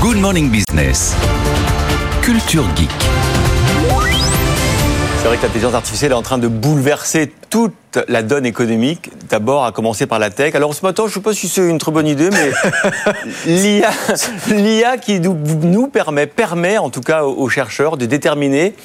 [0.00, 1.16] Good Morning Business.
[2.22, 2.88] Culture Geek.
[5.16, 7.74] C'est vrai que l'intelligence artificielle est en train de bouleverser toute
[8.06, 10.54] la donne économique, d'abord à commencer par la tech.
[10.54, 12.52] Alors ce matin, je ne sais pas si c'est une très bonne idée, mais
[13.46, 13.90] l'IA,
[14.50, 18.76] l'IA qui nous, nous permet, permet en tout cas aux chercheurs de déterminer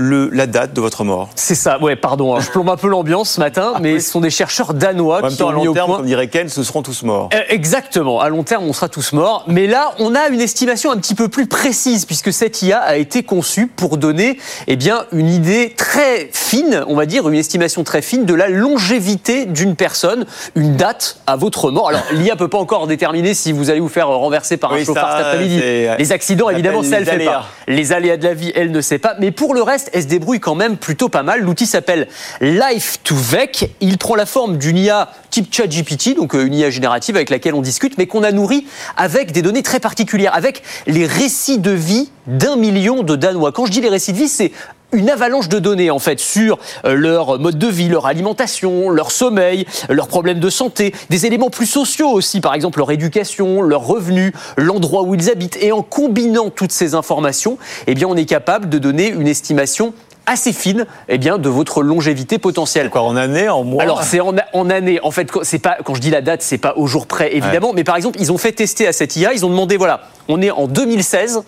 [0.00, 1.28] le, la date de votre mort.
[1.34, 2.40] C'est ça, ouais, pardon, hein.
[2.40, 4.00] je plombe un peu l'ambiance ce matin, Ah mais oui.
[4.00, 5.86] ce sont des chercheurs danois En même qui temps, ont à mis long au terme,
[5.88, 5.96] point.
[5.96, 7.30] comme dirait Ken, ce seront tous morts.
[7.34, 10.92] Euh, Exactement, à long terme on sera tous morts, mais là on a une estimation
[10.92, 15.04] un petit peu plus précise puisque cette IA a été conçue pour donner eh bien,
[15.10, 19.74] une idée très fine, on va dire une estimation très fine de la longévité d'une
[19.74, 21.88] personne, une date à votre mort.
[21.88, 25.16] Alors l'IA peut pas encore déterminer si vous allez vous faire renverser par un chauffard
[25.16, 25.60] cet après-midi.
[25.98, 27.46] Les accidents évidemment ça elle les fait pas.
[27.66, 29.14] Les aléas de la vie, elle ne sait pas.
[29.18, 31.40] Mais pour le reste, elle se débrouille quand même plutôt pas mal.
[31.40, 32.08] L'outil s'appelle
[32.40, 33.74] Life to Vec.
[33.80, 37.54] Il prend la forme d'une IA type ChatGPT, donc euh, une IA générative avec laquelle
[37.54, 41.70] on discute, mais qu'on a nourri avec des données très particulières, avec les récits de
[41.70, 43.52] vie d'un million de Danois.
[43.52, 44.52] Quand je dis les récits de vie, c'est
[44.92, 49.10] une avalanche de données en fait sur euh, leur mode de vie, leur alimentation, leur
[49.10, 53.86] sommeil, leurs problèmes de santé, des éléments plus sociaux aussi, par exemple leur éducation, leurs
[53.86, 55.58] revenus, l'endroit où ils habitent.
[55.60, 59.92] Et en combinant toutes ces informations, eh bien on est capable de donner une estimation
[60.28, 62.90] assez fine eh bien, de votre longévité potentielle.
[62.90, 63.82] Quoi, en année, en mois?
[63.82, 65.00] Alors c'est en, en année.
[65.02, 67.72] En fait, c'est pas quand je dis la date, c'est pas au jour près évidemment,
[67.74, 69.32] mais par exemple, ils ont fait tester à cette IA.
[69.32, 71.42] Ils ont demandé voilà, on est en 2016.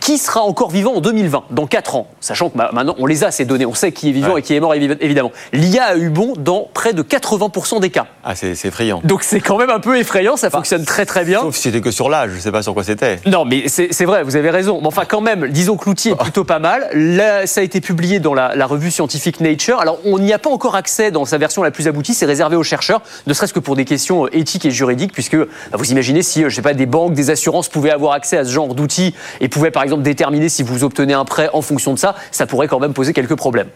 [0.00, 3.22] Qui sera encore vivant en 2020, dans 4 ans Sachant que bah, maintenant, on les
[3.24, 3.66] a, ces données.
[3.66, 4.40] On sait qui est vivant Ouais.
[4.40, 5.30] et qui est mort, évi- évidemment.
[5.52, 8.06] L'IA a eu bon dans près de 80% des cas.
[8.24, 9.00] Ah, c'est effrayant.
[9.04, 11.40] Donc c'est quand même un peu effrayant, ça fonctionne très très bien.
[11.40, 13.20] Sauf si c'était que sur l'âge, je ne sais pas sur quoi c'était.
[13.26, 14.78] Non, mais c'est vrai, vous avez raison.
[14.80, 16.88] Mais enfin, quand même, disons que l'outil est plutôt pas mal.
[16.94, 19.80] Là, ça a été publié dans la, la revue scientifique Nature.
[19.80, 22.14] Alors, on n'y a pas encore accès dans sa version la plus aboutie.
[22.14, 25.36] C'est réservé aux chercheurs, ne serait-ce que pour des questions euh, éthiques et juridiques, puisque
[25.36, 28.36] bah, vous imaginez si, euh, je sais pas, des banques, des assurances pouvaient avoir accès
[28.38, 31.62] à ce genre d'outils et pouvaient, par exemple, déterminer si vous obtenez un prêt en
[31.62, 33.68] fonction de ça, ça pourrait quand même poser quelques problèmes.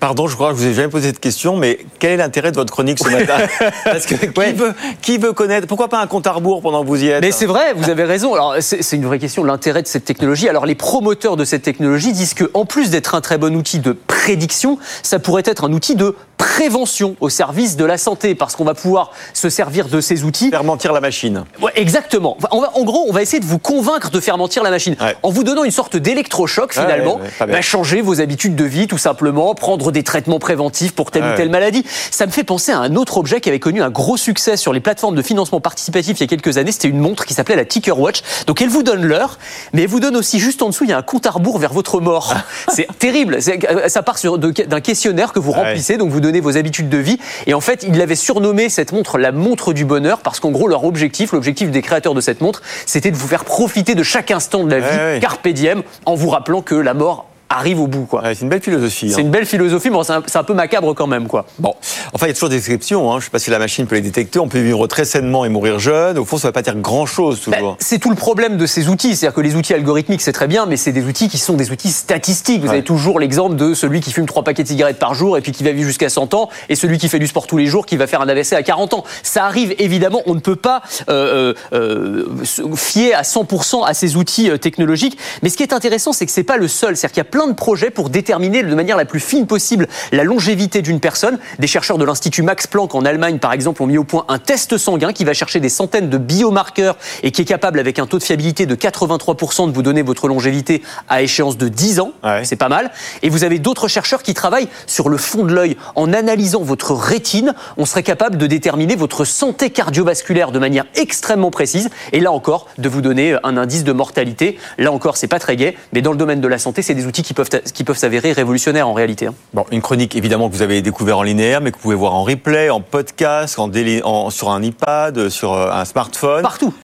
[0.00, 2.50] Pardon, je crois que je vous ai jamais posé cette question, mais quel est l'intérêt
[2.50, 3.38] de votre chronique ce matin
[3.84, 4.52] Parce que qui, Ouais.
[4.52, 7.22] veut, qui veut connaître Pourquoi pas un compte à rebours pendant que vous y êtes
[7.22, 8.34] Mais c'est vrai, vous avez raison.
[8.34, 10.48] Alors c'est c'est une vraie question l'intérêt de cette technologie.
[10.48, 13.78] Alors les promoteurs de cette technologie disent que en plus d'être un très bon outil
[13.78, 18.56] de prédiction, ça pourrait être un outil de prévention au service de la santé parce
[18.56, 20.50] qu'on va pouvoir se servir de ces outils.
[20.50, 21.44] Faire mentir la machine.
[21.60, 22.36] Ouais, exactement.
[22.38, 24.70] Enfin, on va- en gros, on va essayer de vous convaincre de faire mentir la
[24.70, 25.16] machine Ouais.
[25.22, 27.16] en vous donnant une sorte d'électrochoc finalement.
[27.40, 27.46] ouais.
[27.46, 31.36] Bah, changer vos habitudes de vie tout simplement, prendre des traitements préventifs pour telle ou
[31.36, 31.84] telle maladie.
[32.10, 34.72] Ça me fait penser à un autre objet qui avait connu un gros succès sur
[34.72, 36.72] les plateformes de financement participatif il y a quelques années.
[36.72, 38.20] C'était une montre qui s'appelait la Ticker Watch.
[38.46, 39.38] Donc elle vous donne l'heure,
[39.72, 41.58] mais elle vous donne aussi juste en dessous il y a un compte à rebours
[41.58, 42.34] vers votre mort.
[42.68, 43.38] C'est terrible.
[43.46, 45.56] Euh, Ça part d'un questionnaire que vous Ouais.
[45.62, 47.18] remplissez, donc vous vos habitudes de vie.
[47.46, 50.68] Et en fait, ils l'avaient surnommé cette montre la montre du bonheur parce qu'en gros
[50.68, 54.30] leur objectif, l'objectif des créateurs de cette montre, c'était de vous faire profiter de chaque
[54.30, 55.18] instant de la vie, Ouais, ouais.
[55.20, 58.04] carpe diem, en vous rappelant que la mort arrive au bout.
[58.06, 58.22] quoi.
[58.22, 59.10] Ouais, c'est une belle philosophie.
[59.10, 59.22] C'est hein.
[59.24, 61.26] une belle philosophie, mais c'est un, peu macabre quand même.
[61.26, 61.46] quoi.
[61.58, 61.74] Bon,
[62.12, 63.10] enfin, il y a toujours des exceptions.
[63.10, 63.14] Hein.
[63.14, 64.38] Je ne sais pas si la machine peut les détecter.
[64.38, 66.18] On peut vivre très sainement et mourir jeune.
[66.18, 67.76] Au fond, ça ne va pas dire grand-chose Ben, toujours.
[67.80, 69.16] c'est tout le problème de ces outils.
[69.16, 71.70] C'est-à-dire que les outils algorithmiques, c'est très bien, mais c'est des outils qui sont des
[71.70, 72.60] outils statistiques.
[72.60, 72.74] Vous Ouais.
[72.74, 75.52] avez toujours l'exemple de celui qui fume trois paquets de cigarettes par jour et puis
[75.52, 77.86] qui va vivre jusqu'à 100 ans, et celui qui fait du sport tous les jours
[77.86, 79.04] qui va faire un AVC à 40 ans.
[79.22, 80.22] Ça arrive évidemment.
[80.26, 85.18] On ne peut pas euh, euh, euh, se fier à 100% à ces outils technologiques.
[85.42, 86.96] Mais ce qui est intéressant, c'est que c'est pas le seul.
[86.96, 89.88] C'est-à-dire qu'il y a plein de projets pour déterminer de manière la plus fine possible
[90.12, 91.38] la longévité d'une personne.
[91.58, 94.38] Des chercheurs de l'Institut Max Planck en Allemagne, par exemple, ont mis au point un
[94.38, 98.06] test sanguin qui va chercher des centaines de biomarqueurs et qui est capable, avec un
[98.06, 102.12] taux de fiabilité de 83%, de vous donner votre longévité à échéance de 10 ans.
[102.24, 102.44] Ouais.
[102.44, 102.90] C'est pas mal.
[103.22, 105.76] Et vous avez d'autres chercheurs qui travaillent sur le fond de l'œil.
[105.94, 111.50] En analysant votre rétine, on serait capable de déterminer votre santé cardiovasculaire de manière extrêmement
[111.50, 111.90] précise.
[112.12, 114.58] Et là encore, de vous donner un indice de mortalité.
[114.78, 117.06] Là encore, c'est pas très gai, mais dans le domaine de la santé, c'est des
[117.06, 119.26] outils qui peuvent, qui peuvent s'avérer révolutionnaires en réalité.
[119.28, 119.34] hein.
[119.54, 122.14] Bon, une chronique évidemment que vous avez découvert en linéaire, mais que vous pouvez voir
[122.14, 126.42] en replay, en podcast, en déli- en- sur un iPad, sur euh, un smartphone.
[126.42, 126.74] Partout.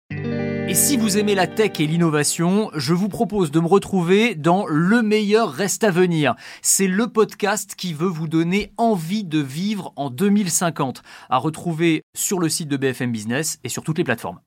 [0.69, 4.65] Et si vous aimez la tech et l'innovation, je vous propose de me retrouver dans
[4.67, 6.35] Le meilleur reste à venir.
[6.63, 12.39] C'est le podcast qui veut vous donner envie de vivre en 2050, à retrouver sur
[12.39, 14.39] le site de BFM Business et sur toutes les plateformes.